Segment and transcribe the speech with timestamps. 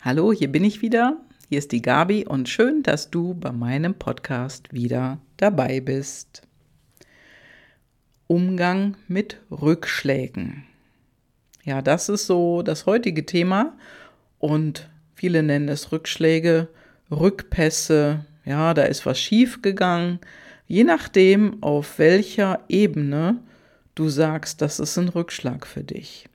[0.00, 1.16] Hallo, hier bin ich wieder.
[1.48, 6.42] Hier ist die Gabi und schön, dass du bei meinem Podcast wieder dabei bist.
[8.28, 10.62] Umgang mit Rückschlägen.
[11.64, 13.76] Ja, das ist so das heutige Thema
[14.38, 16.68] und viele nennen es Rückschläge,
[17.10, 18.24] Rückpässe.
[18.44, 20.20] Ja, da ist was schief gegangen.
[20.68, 23.40] Je nachdem, auf welcher Ebene
[23.96, 26.28] du sagst, das ist ein Rückschlag für dich.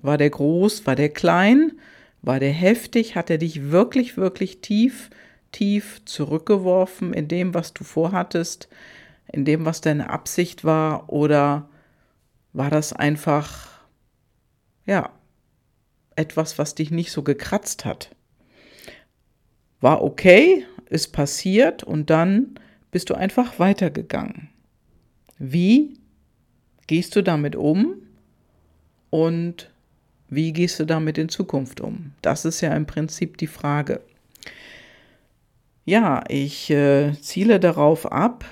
[0.00, 1.72] War der groß, war der klein?
[2.22, 3.16] War der heftig?
[3.16, 5.10] Hat er dich wirklich, wirklich tief,
[5.50, 8.68] tief zurückgeworfen in dem, was du vorhattest,
[9.32, 11.12] in dem, was deine Absicht war?
[11.12, 11.68] Oder
[12.52, 13.68] war das einfach,
[14.86, 15.10] ja,
[16.14, 18.14] etwas, was dich nicht so gekratzt hat?
[19.80, 22.54] War okay, ist passiert und dann
[22.92, 24.50] bist du einfach weitergegangen.
[25.38, 25.98] Wie
[26.86, 27.96] gehst du damit um
[29.10, 29.71] und
[30.34, 32.12] wie gehst du damit in Zukunft um?
[32.22, 34.00] Das ist ja im Prinzip die Frage.
[35.84, 38.46] Ja, ich äh, ziele darauf ab,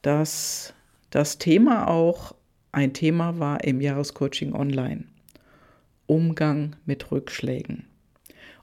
[0.00, 0.72] dass
[1.10, 2.34] das Thema auch
[2.72, 5.04] ein Thema war im Jahrescoaching Online.
[6.06, 7.84] Umgang mit Rückschlägen.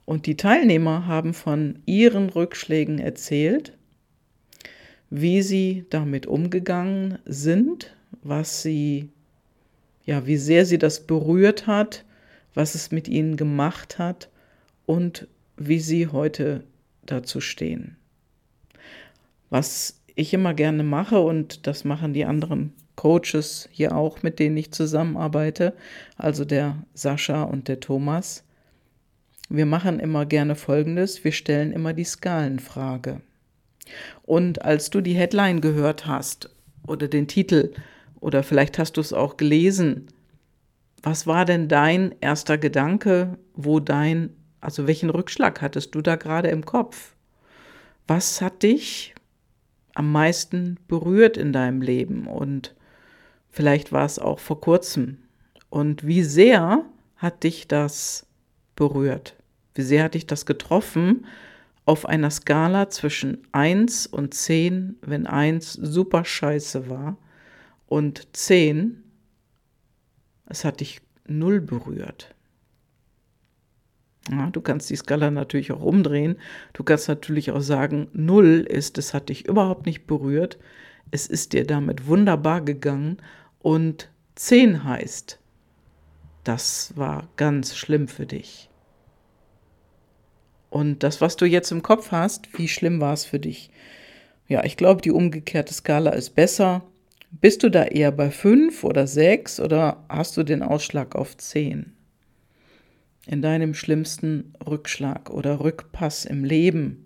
[0.06, 3.78] Und die Teilnehmer haben von ihren Rückschlägen erzählt,
[5.12, 9.10] wie sie damit umgegangen sind, was sie,
[10.04, 12.06] ja, wie sehr sie das berührt hat,
[12.60, 14.28] was es mit ihnen gemacht hat
[14.86, 16.66] und wie sie heute
[17.06, 17.96] dazu stehen.
[19.50, 24.58] Was ich immer gerne mache und das machen die anderen Coaches hier auch, mit denen
[24.58, 25.74] ich zusammenarbeite,
[26.18, 28.44] also der Sascha und der Thomas.
[29.48, 33.22] Wir machen immer gerne Folgendes, wir stellen immer die Skalenfrage.
[34.24, 36.50] Und als du die Headline gehört hast
[36.86, 37.72] oder den Titel
[38.20, 40.10] oder vielleicht hast du es auch gelesen,
[41.04, 46.50] was war denn dein erster Gedanke, wo dein, also welchen Rückschlag hattest du da gerade
[46.50, 47.16] im Kopf?
[48.08, 49.14] Was hat dich
[49.94, 52.28] am meisten berührt in deinem Leben?
[52.28, 52.76] Und
[53.50, 55.20] vielleicht war es auch vor kurzem.
[55.70, 56.86] Und wie sehr
[57.16, 58.26] hat dich das
[58.76, 59.36] berührt?
[59.76, 61.26] Wie sehr hat dich das getroffen
[61.86, 67.18] auf einer Skala zwischen 1 und 10, wenn 1 super scheiße war
[67.88, 69.04] und 10
[70.50, 72.36] es hat dich null berührt.
[74.30, 76.38] Ja, du kannst die Skala natürlich auch umdrehen.
[76.74, 80.60] Du kannst natürlich auch sagen, null ist, es hat dich überhaupt nicht berührt.
[81.12, 83.18] Es ist dir damit wunderbar gegangen.
[83.60, 85.40] Und zehn heißt,
[86.44, 88.70] das war ganz schlimm für dich.
[90.70, 93.72] Und das, was du jetzt im Kopf hast, wie schlimm war es für dich?
[94.48, 96.84] Ja, ich glaube, die umgekehrte Skala ist besser.
[97.32, 101.94] Bist du da eher bei fünf oder sechs oder hast du den Ausschlag auf zehn?
[103.28, 107.06] In deinem schlimmsten Rückschlag oder Rückpass im Leben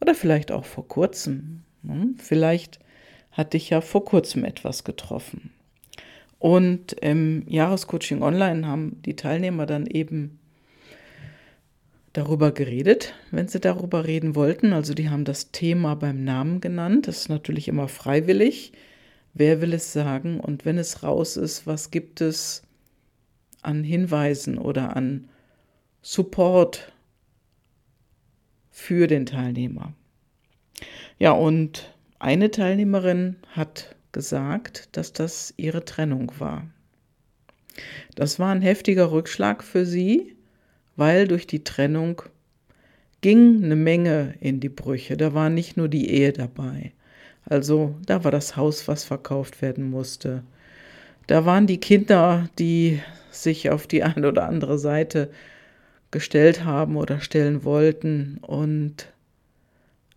[0.00, 1.62] oder vielleicht auch vor kurzem.
[1.84, 2.16] Hm?
[2.18, 2.78] Vielleicht
[3.32, 5.50] hat dich ja vor kurzem etwas getroffen.
[6.38, 10.38] Und im Jahrescoaching Online haben die Teilnehmer dann eben
[12.12, 14.72] darüber geredet, wenn sie darüber reden wollten.
[14.72, 17.08] Also die haben das Thema beim Namen genannt.
[17.08, 18.72] Das ist natürlich immer freiwillig.
[19.38, 20.40] Wer will es sagen?
[20.40, 22.64] Und wenn es raus ist, was gibt es
[23.62, 25.28] an Hinweisen oder an
[26.02, 26.92] Support
[28.68, 29.94] für den Teilnehmer?
[31.20, 36.66] Ja, und eine Teilnehmerin hat gesagt, dass das ihre Trennung war.
[38.16, 40.34] Das war ein heftiger Rückschlag für sie,
[40.96, 42.22] weil durch die Trennung
[43.20, 45.16] ging eine Menge in die Brüche.
[45.16, 46.92] Da war nicht nur die Ehe dabei.
[47.48, 50.42] Also da war das Haus, was verkauft werden musste.
[51.26, 53.00] Da waren die Kinder, die
[53.30, 55.30] sich auf die eine oder andere Seite
[56.10, 58.38] gestellt haben oder stellen wollten.
[58.42, 59.12] Und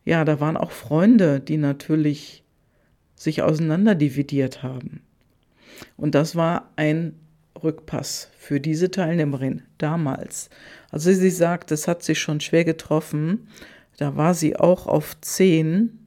[0.03, 2.43] ja, da waren auch Freunde, die natürlich
[3.15, 5.01] sich auseinanderdividiert haben.
[5.95, 7.13] Und das war ein
[7.61, 10.49] Rückpass für diese Teilnehmerin damals.
[10.89, 13.47] Also sie sagt, es hat sich schon schwer getroffen.
[13.97, 16.00] Da war sie auch auf zehn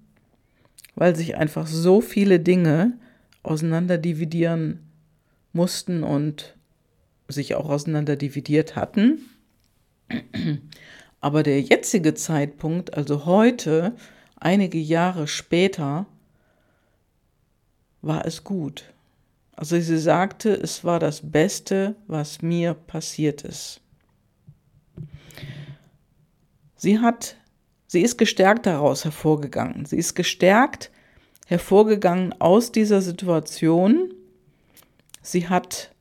[0.95, 2.99] weil sich einfach so viele Dinge
[3.43, 4.81] auseinanderdividieren
[5.53, 6.57] mussten und
[7.29, 9.21] sich auch auseinanderdividiert hatten.
[11.21, 13.95] Aber der jetzige Zeitpunkt, also heute,
[14.37, 16.07] einige Jahre später,
[18.03, 18.85] war es gut.
[19.57, 23.81] Also sie sagte, es war das Beste, was mir passiert ist.
[26.77, 27.37] Sie hat
[27.95, 29.87] Sie ist gestärkt daraus hervorgegangen.
[29.87, 30.91] Sie ist gestärkt
[31.47, 34.13] hervorgegangen aus dieser Situation.
[35.23, 35.93] Sie hat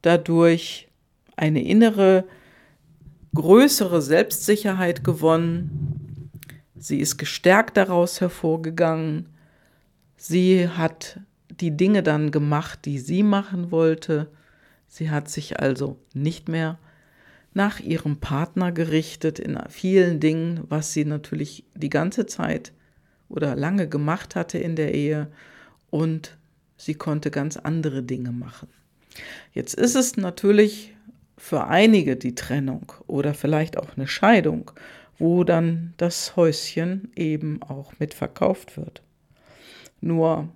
[0.00, 0.88] dadurch
[1.36, 2.24] eine innere
[3.34, 6.30] größere Selbstsicherheit gewonnen.
[6.74, 9.28] Sie ist gestärkt daraus hervorgegangen.
[10.16, 14.30] Sie hat die Dinge dann gemacht, die sie machen wollte.
[14.88, 16.78] Sie hat sich also nicht mehr
[17.56, 22.72] nach ihrem Partner gerichtet in vielen Dingen, was sie natürlich die ganze Zeit
[23.30, 25.28] oder lange gemacht hatte in der Ehe
[25.88, 26.36] und
[26.76, 28.68] sie konnte ganz andere Dinge machen.
[29.54, 30.94] Jetzt ist es natürlich
[31.38, 34.70] für einige die Trennung oder vielleicht auch eine Scheidung,
[35.18, 39.02] wo dann das Häuschen eben auch mitverkauft wird.
[40.02, 40.50] Nur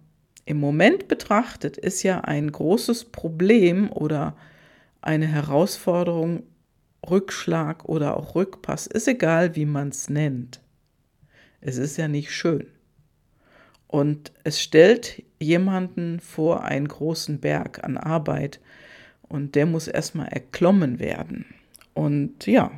[0.44, 4.36] im Moment betrachtet ist ja ein großes Problem oder
[5.00, 6.42] eine Herausforderung,
[7.08, 10.60] Rückschlag oder auch Rückpass, ist egal, wie man es nennt.
[11.60, 12.66] Es ist ja nicht schön.
[13.86, 18.60] Und es stellt jemanden vor einen großen Berg an Arbeit
[19.22, 21.46] und der muss erstmal erklommen werden.
[21.94, 22.70] Und ja,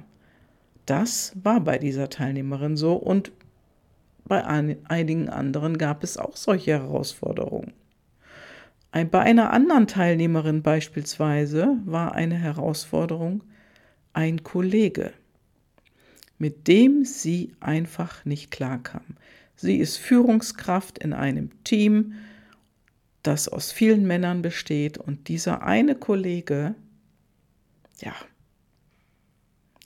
[0.86, 3.32] das war bei dieser Teilnehmerin so und
[4.24, 7.72] bei einigen anderen gab es auch solche Herausforderungen.
[8.92, 13.42] Bei einer anderen Teilnehmerin beispielsweise war eine Herausforderung
[14.12, 15.12] ein Kollege,
[16.38, 19.16] mit dem sie einfach nicht klarkam.
[19.56, 22.14] Sie ist Führungskraft in einem Team,
[23.22, 26.74] das aus vielen Männern besteht und dieser eine Kollege,
[28.00, 28.14] ja,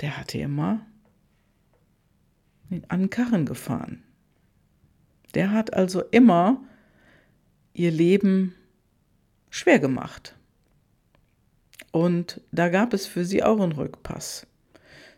[0.01, 0.87] der hatte immer
[2.89, 4.03] an Karren gefahren.
[5.35, 6.63] Der hat also immer
[7.75, 8.55] ihr Leben
[9.51, 10.36] schwer gemacht.
[11.93, 14.47] Und da gab es für sie auch einen Rückpass.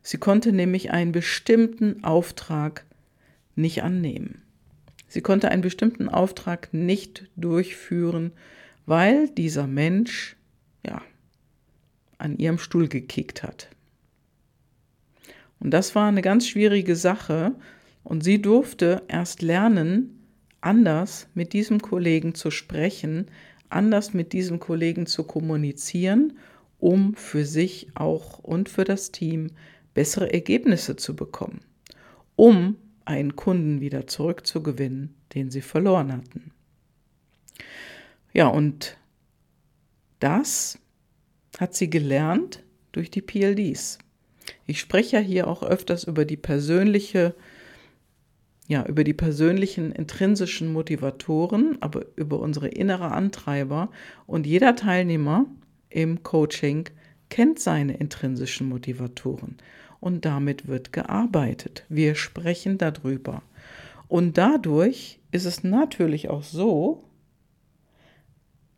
[0.03, 2.85] Sie konnte nämlich einen bestimmten Auftrag
[3.57, 4.43] nicht annehmen.
[5.09, 8.33] Sie konnte einen bestimmten Auftrag nicht durchführen,
[8.87, 10.37] weil dieser Mensch
[10.87, 11.03] ja
[12.19, 13.69] an ihrem Stuhl gekickt hat.
[15.61, 17.55] Und das war eine ganz schwierige Sache
[18.05, 20.27] und sie durfte erst lernen,
[20.61, 23.27] anders mit diesem Kollegen zu sprechen,
[23.69, 26.39] anders mit diesem Kollegen zu kommunizieren,
[26.79, 29.51] um für sich auch und für das Team
[29.95, 31.61] bessere Ergebnisse zu bekommen,
[32.37, 36.53] um einen Kunden wieder zurückzugewinnen, den sie verloren hatten.
[38.33, 38.97] Ja, und
[40.21, 40.79] das
[41.59, 43.99] hat sie gelernt durch die PLDs.
[44.67, 47.35] Ich spreche ja hier auch öfters über die persönliche,
[48.67, 53.91] ja, über die persönlichen intrinsischen Motivatoren, aber über unsere innere Antreiber.
[54.27, 55.47] Und jeder Teilnehmer
[55.91, 56.89] im Coaching
[57.29, 59.59] kennt seine intrinsischen Motivatoren
[60.01, 61.85] und damit wird gearbeitet.
[61.89, 63.43] Wir sprechen darüber.
[64.07, 67.05] Und dadurch ist es natürlich auch so,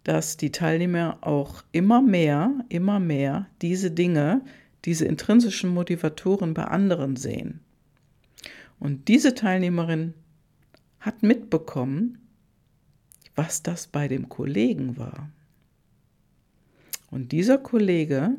[0.02, 4.42] dass die Teilnehmer auch immer mehr, immer mehr diese Dinge,
[4.84, 7.60] diese intrinsischen Motivatoren bei anderen sehen.
[8.78, 10.14] Und diese Teilnehmerin
[11.00, 12.18] hat mitbekommen,
[13.34, 15.30] was das bei dem Kollegen war.
[17.10, 18.36] Und dieser Kollege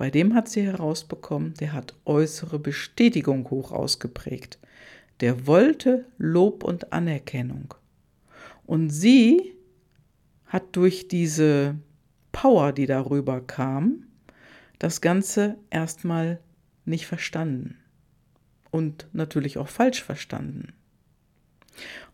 [0.00, 4.58] bei dem hat sie herausbekommen, der hat äußere Bestätigung hoch ausgeprägt.
[5.20, 7.74] Der wollte Lob und Anerkennung.
[8.64, 9.52] Und sie
[10.46, 11.74] hat durch diese
[12.32, 14.06] Power, die darüber kam,
[14.78, 16.40] das Ganze erstmal
[16.86, 17.76] nicht verstanden
[18.70, 20.72] und natürlich auch falsch verstanden.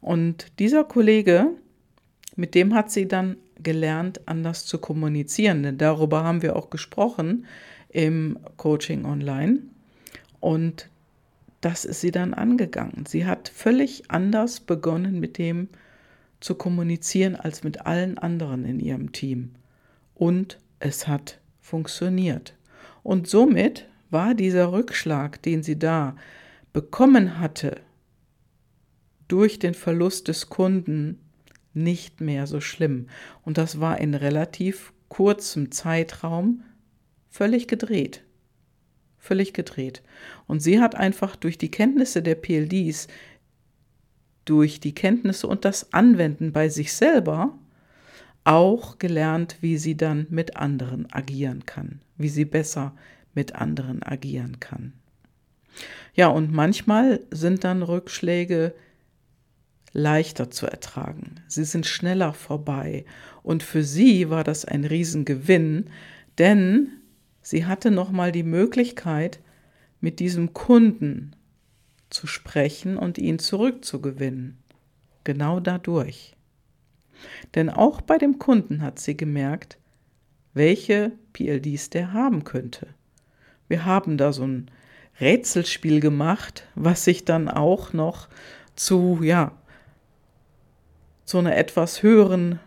[0.00, 1.50] Und dieser Kollege,
[2.34, 5.62] mit dem hat sie dann gelernt, anders zu kommunizieren.
[5.62, 7.46] Denn darüber haben wir auch gesprochen,
[7.88, 9.60] im Coaching online.
[10.40, 10.90] Und
[11.60, 13.06] das ist sie dann angegangen.
[13.06, 15.68] Sie hat völlig anders begonnen, mit dem
[16.40, 19.52] zu kommunizieren als mit allen anderen in ihrem Team.
[20.14, 22.54] Und es hat funktioniert.
[23.02, 26.16] Und somit war dieser Rückschlag, den sie da
[26.72, 27.80] bekommen hatte,
[29.28, 31.18] durch den Verlust des Kunden
[31.76, 33.06] nicht mehr so schlimm.
[33.42, 36.62] Und das war in relativ kurzem Zeitraum
[37.30, 38.22] völlig gedreht.
[39.18, 40.02] Völlig gedreht.
[40.46, 43.08] Und sie hat einfach durch die Kenntnisse der PLDs,
[44.44, 47.58] durch die Kenntnisse und das Anwenden bei sich selber,
[48.44, 52.94] auch gelernt, wie sie dann mit anderen agieren kann, wie sie besser
[53.34, 54.92] mit anderen agieren kann.
[56.14, 58.72] Ja, und manchmal sind dann Rückschläge
[59.96, 61.36] leichter zu ertragen.
[61.48, 63.04] Sie sind schneller vorbei.
[63.42, 65.90] Und für sie war das ein Riesengewinn,
[66.38, 66.96] denn
[67.46, 69.38] Sie hatte nochmal die Möglichkeit,
[70.00, 71.36] mit diesem Kunden
[72.10, 74.58] zu sprechen und ihn zurückzugewinnen.
[75.22, 76.34] Genau dadurch.
[77.54, 79.78] Denn auch bei dem Kunden hat sie gemerkt,
[80.54, 82.88] welche PLDs der haben könnte.
[83.68, 84.68] wir haben da so ein
[85.20, 88.28] Rätselspiel gemacht, was sich dann auch noch
[88.74, 89.52] zu, ja,
[91.26, 92.60] zu einer etwas höheren,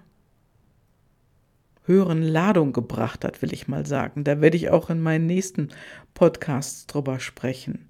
[1.86, 4.24] höheren Ladung gebracht hat, will ich mal sagen.
[4.24, 5.70] Da werde ich auch in meinen nächsten
[6.14, 7.88] Podcasts drüber sprechen.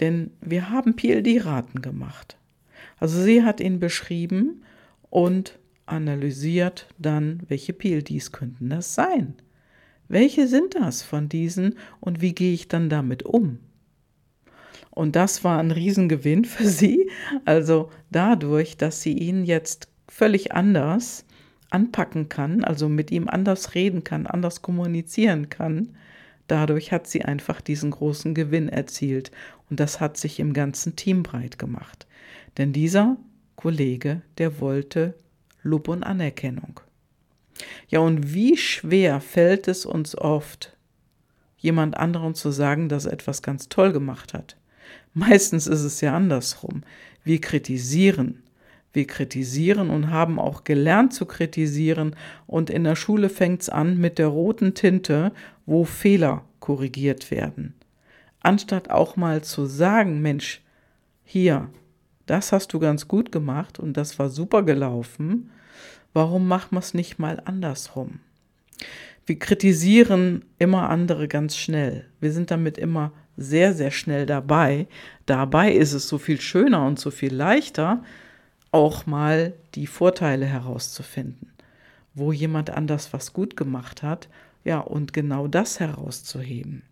[0.00, 2.36] Denn wir haben PLD-Raten gemacht.
[2.98, 4.64] Also sie hat ihn beschrieben
[5.08, 9.34] und analysiert dann, welche PLDs könnten das sein.
[10.08, 13.60] Welche sind das von diesen und wie gehe ich dann damit um?
[14.90, 17.08] Und das war ein Riesengewinn für sie.
[17.44, 21.24] Also dadurch, dass sie ihn jetzt völlig anders
[21.70, 25.96] anpacken kann, also mit ihm anders reden kann, anders kommunizieren kann,
[26.46, 29.30] dadurch hat sie einfach diesen großen Gewinn erzielt.
[29.70, 32.06] Und das hat sich im ganzen Team breit gemacht.
[32.56, 33.16] Denn dieser
[33.56, 35.14] Kollege, der wollte
[35.62, 36.80] Lob und Anerkennung.
[37.88, 40.76] Ja, und wie schwer fällt es uns oft,
[41.58, 44.56] jemand anderem zu sagen, dass er etwas ganz toll gemacht hat.
[45.12, 46.82] Meistens ist es ja andersrum.
[47.24, 48.42] Wir kritisieren.
[48.92, 52.16] Wir kritisieren und haben auch gelernt zu kritisieren.
[52.46, 55.32] Und in der Schule fängt es an mit der roten Tinte,
[55.66, 57.74] wo Fehler korrigiert werden.
[58.40, 60.62] Anstatt auch mal zu sagen, Mensch,
[61.24, 61.68] hier,
[62.26, 65.50] das hast du ganz gut gemacht und das war super gelaufen,
[66.12, 68.20] Warum machen wir es nicht mal andersrum?
[69.26, 72.06] Wir kritisieren immer andere ganz schnell.
[72.18, 74.88] Wir sind damit immer sehr, sehr schnell dabei.
[75.26, 78.02] Dabei ist es so viel schöner und so viel leichter,
[78.70, 81.52] auch mal die Vorteile herauszufinden,
[82.14, 84.28] wo jemand anders was gut gemacht hat,
[84.64, 86.82] ja, und genau das herauszuheben.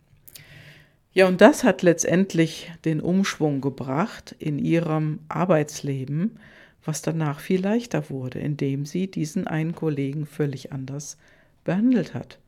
[1.12, 6.38] Ja, und das hat letztendlich den Umschwung gebracht in ihrem Arbeitsleben,
[6.85, 11.16] was danach viel leichter wurde, indem sie diesen einen Kollegen völlig anders
[11.64, 12.38] behandelt hat.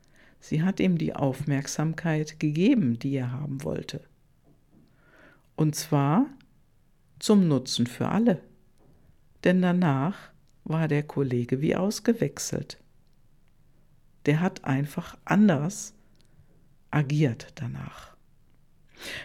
[0.41, 4.01] Sie hat ihm die Aufmerksamkeit gegeben, die er haben wollte.
[5.57, 6.27] Und zwar
[7.19, 8.39] zum Nutzen für alle.
[9.45, 10.17] Denn danach
[10.65, 12.79] war der Kollege wie ausgewechselt.
[14.27, 15.95] Der hat einfach anders
[16.91, 18.17] agiert danach.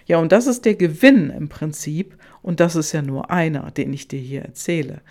[0.06, 3.92] Ja, und das ist der Gewinn im Prinzip, und das ist ja nur einer, den
[3.94, 5.02] ich dir hier erzähle.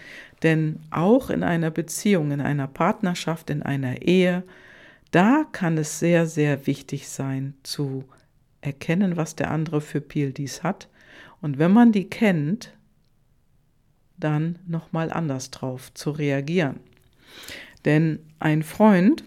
[0.42, 4.44] Denn auch in einer Beziehung, in einer Partnerschaft, in einer Ehe,
[5.11, 8.04] da kann es sehr, sehr wichtig sein zu
[8.61, 10.88] erkennen, was der andere für PLDs hat.
[11.40, 12.73] Und wenn man die kennt,
[14.23, 16.81] dann nochmal anders drauf zu reagieren.
[17.85, 19.25] Denn ein Freund,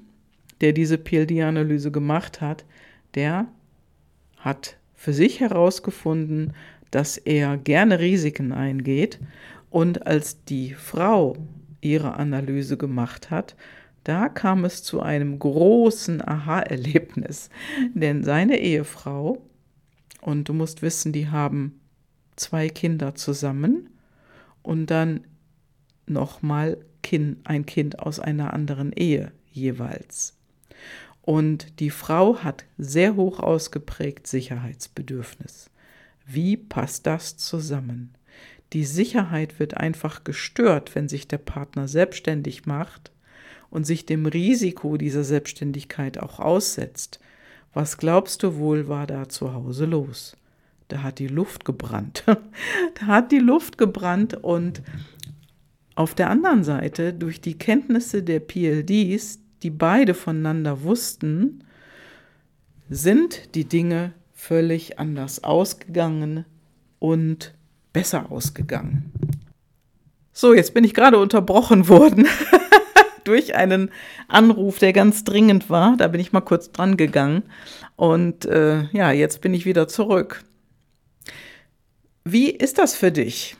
[0.61, 2.65] der diese PLD-Analyse gemacht hat,
[3.15, 3.47] der
[4.37, 6.53] hat für sich herausgefunden,
[6.91, 9.19] dass er gerne Risiken eingeht.
[9.69, 11.35] Und als die Frau
[11.81, 13.55] ihre Analyse gemacht hat,
[14.05, 17.49] da kam es zu einem großen Aha-Erlebnis.
[17.93, 19.41] Denn seine Ehefrau,
[20.21, 21.81] und du musst wissen, die haben
[22.35, 23.89] zwei Kinder zusammen
[24.65, 25.25] und dann
[26.07, 26.77] nochmal
[27.43, 30.35] ein Kind aus einer anderen Ehe jeweils.
[31.21, 35.69] Und die Frau hat sehr hoch ausgeprägt Sicherheitsbedürfnis.
[36.25, 38.15] Wie passt das zusammen?
[38.73, 43.11] Die Sicherheit wird einfach gestört, wenn sich der Partner selbstständig macht
[43.69, 47.19] und sich dem Risiko dieser Selbstständigkeit auch aussetzt.
[47.73, 50.35] Was glaubst du wohl war da zu Hause los?
[50.87, 52.23] Da hat die Luft gebrannt.
[52.99, 54.81] da hat die Luft gebrannt und
[55.95, 61.63] auf der anderen Seite, durch die Kenntnisse der PLDs, die beide voneinander wussten,
[62.89, 66.45] sind die Dinge völlig anders ausgegangen
[66.99, 67.53] und
[67.93, 69.11] besser ausgegangen.
[70.33, 72.27] So, jetzt bin ich gerade unterbrochen worden
[73.23, 73.89] durch einen
[74.27, 75.95] Anruf, der ganz dringend war.
[75.95, 77.43] Da bin ich mal kurz dran gegangen.
[77.95, 80.43] Und äh, ja, jetzt bin ich wieder zurück.
[82.25, 83.55] Wie ist das für dich?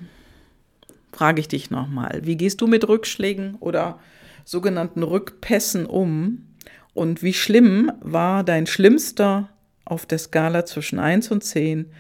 [1.12, 2.22] Frage ich dich nochmal.
[2.24, 4.00] Wie gehst du mit Rückschlägen oder
[4.46, 6.48] sogenannten Rückpässen um.
[6.94, 9.50] Und wie schlimm war dein schlimmster
[9.84, 11.92] auf der Skala zwischen 1 und 10,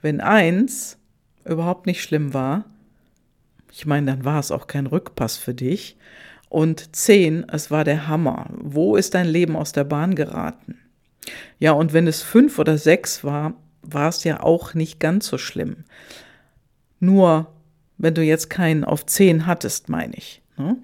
[0.00, 0.98] wenn 1
[1.44, 2.66] überhaupt nicht schlimm war?
[3.72, 5.96] Ich meine, dann war es auch kein Rückpass für dich.
[6.48, 8.48] Und 10, es war der Hammer.
[8.56, 10.78] Wo ist dein Leben aus der Bahn geraten?
[11.58, 13.54] Ja, und wenn es 5 oder 6 war,
[13.86, 15.84] war es ja auch nicht ganz so schlimm.
[17.00, 17.48] Nur,
[17.98, 20.42] wenn du jetzt keinen auf 10 hattest, meine ich.
[20.56, 20.76] Ne?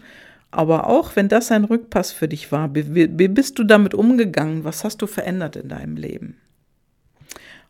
[0.50, 4.64] Aber auch wenn das ein Rückpass für dich war, wie, bist du damit umgegangen?
[4.64, 6.36] Was hast du verändert in deinem Leben?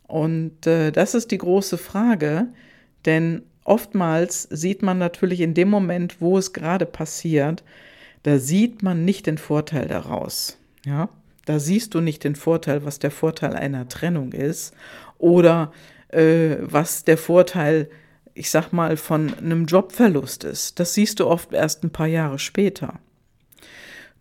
[0.06, 2.49] Und äh, das ist die große Frage,
[3.04, 7.62] denn oftmals sieht man natürlich in dem Moment, wo es gerade passiert,
[8.22, 10.58] da sieht man nicht den Vorteil daraus.
[10.84, 11.08] Ja,
[11.46, 14.75] Da siehst du nicht den Vorteil, was der Vorteil einer Trennung ist
[15.20, 15.72] oder
[16.08, 17.88] äh, was der Vorteil,
[18.34, 20.80] ich sag mal, von einem Jobverlust ist.
[20.80, 22.98] Das siehst du oft erst ein paar Jahre später.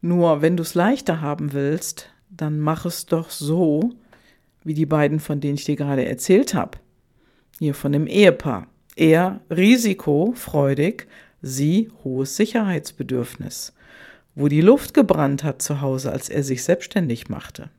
[0.01, 3.91] Nur wenn du es leichter haben willst, dann mach es doch so,
[4.63, 6.77] wie die beiden, von denen ich dir gerade erzählt habe.
[7.57, 8.67] Hier von dem Ehepaar.
[8.95, 11.07] Er risikofreudig,
[11.41, 13.73] sie hohes Sicherheitsbedürfnis,
[14.35, 17.69] wo die Luft gebrannt hat zu Hause, als er sich selbstständig machte.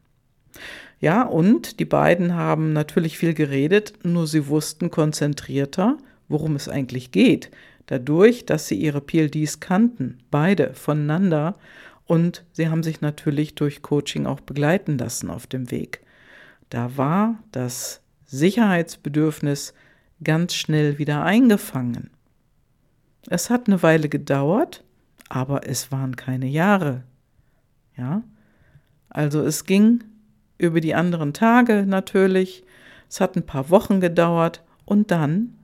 [1.00, 5.96] Ja, und die beiden haben natürlich viel geredet, nur sie wussten konzentrierter,
[6.28, 7.50] worum es eigentlich geht,
[7.86, 11.56] dadurch, dass sie ihre PLDs kannten, beide voneinander,
[12.06, 16.00] und sie haben sich natürlich durch Coaching auch begleiten lassen auf dem Weg.
[16.68, 19.74] Da war das Sicherheitsbedürfnis
[20.22, 22.10] ganz schnell wieder eingefangen.
[23.28, 24.82] Es hat eine Weile gedauert,
[25.28, 27.04] aber es waren keine Jahre.
[27.96, 28.22] Ja?
[29.08, 30.02] Also es ging
[30.60, 32.64] über die anderen Tage natürlich.
[33.08, 35.56] Es hat ein paar Wochen gedauert und dann,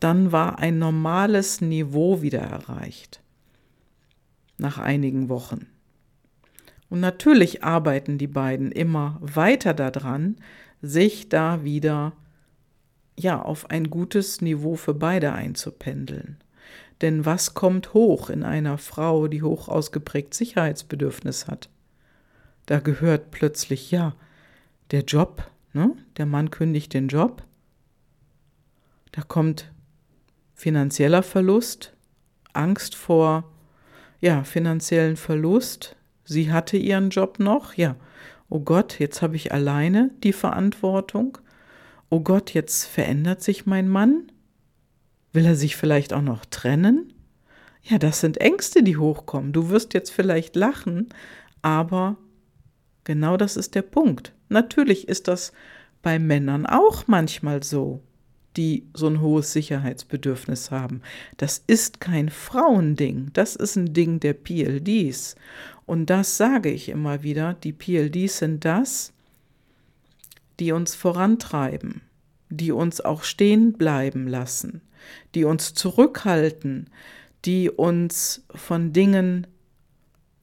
[0.00, 3.20] dann war ein normales Niveau wieder erreicht.
[4.56, 5.66] Nach einigen Wochen.
[6.88, 10.36] Und natürlich arbeiten die beiden immer weiter daran,
[10.80, 12.12] sich da wieder
[13.16, 16.38] ja auf ein gutes Niveau für beide einzupendeln.
[17.00, 21.68] Denn was kommt hoch in einer Frau, die hoch ausgeprägt Sicherheitsbedürfnis hat?
[22.68, 24.14] Da gehört plötzlich, ja,
[24.90, 25.96] der Job, ne?
[26.18, 27.42] der Mann kündigt den Job,
[29.12, 29.72] da kommt
[30.54, 31.94] finanzieller Verlust,
[32.52, 33.50] Angst vor
[34.20, 35.96] ja, finanziellen Verlust.
[36.24, 37.96] Sie hatte ihren Job noch, ja.
[38.50, 41.38] Oh Gott, jetzt habe ich alleine die Verantwortung.
[42.10, 44.30] Oh Gott, jetzt verändert sich mein Mann.
[45.32, 47.14] Will er sich vielleicht auch noch trennen?
[47.82, 49.54] Ja, das sind Ängste, die hochkommen.
[49.54, 51.08] Du wirst jetzt vielleicht lachen,
[51.62, 52.18] aber
[53.08, 54.34] Genau das ist der Punkt.
[54.50, 55.52] Natürlich ist das
[56.02, 58.02] bei Männern auch manchmal so,
[58.58, 61.00] die so ein hohes Sicherheitsbedürfnis haben.
[61.38, 65.36] Das ist kein Frauending, das ist ein Ding der PLDs.
[65.86, 69.14] Und das sage ich immer wieder, die PLDs sind das,
[70.60, 72.02] die uns vorantreiben,
[72.50, 74.82] die uns auch stehen bleiben lassen,
[75.34, 76.90] die uns zurückhalten,
[77.46, 79.46] die uns von Dingen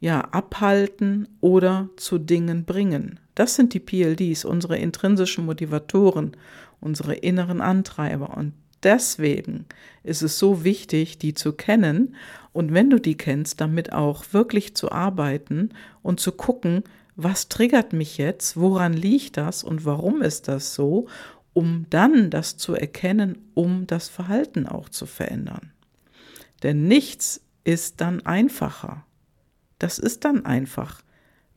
[0.05, 3.19] ja, abhalten oder zu Dingen bringen.
[3.33, 6.37] Das sind die PLDs, unsere intrinsischen Motivatoren,
[6.79, 8.37] unsere inneren Antreiber.
[8.37, 9.65] Und deswegen
[10.03, 12.15] ist es so wichtig, die zu kennen
[12.53, 15.69] und wenn du die kennst, damit auch wirklich zu arbeiten
[16.03, 16.83] und zu gucken,
[17.15, 21.07] was triggert mich jetzt, woran liegt das und warum ist das so,
[21.53, 25.71] um dann das zu erkennen, um das Verhalten auch zu verändern.
[26.61, 29.03] Denn nichts ist dann einfacher.
[29.79, 31.01] Das ist dann einfach,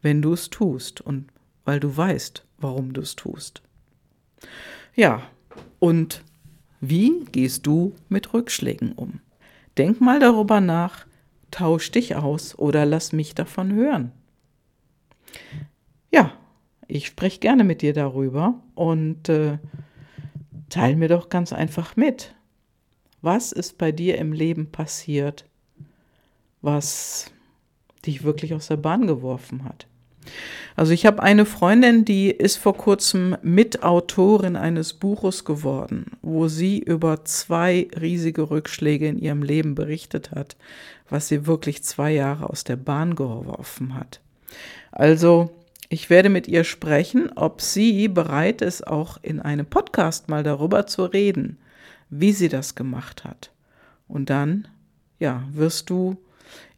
[0.03, 1.29] wenn du es tust und
[1.65, 3.63] weil du weißt, warum du es tust.
[4.95, 5.23] Ja,
[5.79, 6.25] und
[6.81, 9.21] wie gehst du mit Rückschlägen um?
[9.77, 11.07] Denk mal darüber nach,
[11.51, 14.13] tausch dich aus oder lass mich davon hören.
[16.11, 16.33] Ja,
[16.87, 19.59] ich spreche gerne mit dir darüber und äh,
[20.69, 22.35] teil mir doch ganz einfach mit.
[23.21, 25.45] Was ist bei dir im Leben passiert,
[26.61, 27.33] was
[28.07, 29.87] dich wirklich aus der Bahn geworfen hat.
[30.77, 36.79] Also ich habe eine Freundin, die ist vor kurzem Mitautorin eines Buches geworden, wo sie
[36.79, 40.57] über zwei riesige Rückschläge in ihrem Leben berichtet hat,
[41.09, 44.21] was sie wirklich zwei Jahre aus der Bahn geworfen hat.
[44.93, 45.51] Also
[45.89, 50.87] ich werde mit ihr sprechen, ob sie bereit ist, auch in einem Podcast mal darüber
[50.87, 51.59] zu reden,
[52.11, 53.51] wie sie das gemacht hat.
[54.07, 54.69] Und dann,
[55.19, 56.17] ja, wirst du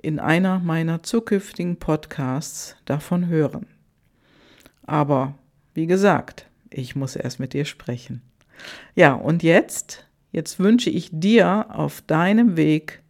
[0.03, 3.67] in einer meiner zukünftigen Podcasts davon hören.
[4.83, 5.35] Aber
[5.75, 8.23] wie gesagt, ich muss erst mit dir sprechen.
[8.95, 13.03] Ja, und jetzt, jetzt wünsche ich dir auf deinem Weg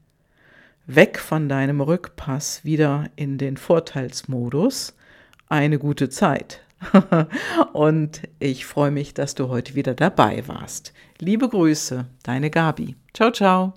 [0.86, 4.96] weg von deinem Rückpass wieder in den Vorteilsmodus
[5.48, 6.62] eine gute Zeit.
[7.72, 10.92] und ich freue mich, dass du heute wieder dabei warst.
[11.18, 12.96] Liebe Grüße, deine Gabi.
[13.12, 13.74] Ciao, ciao.